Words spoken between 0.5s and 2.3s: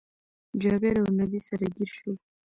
جابير اونبي سره ګير شول